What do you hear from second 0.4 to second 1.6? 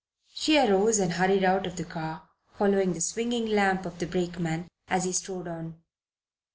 arose and hurried